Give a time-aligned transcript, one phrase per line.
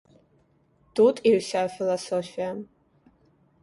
[1.01, 2.51] Тут і ўся філасофія.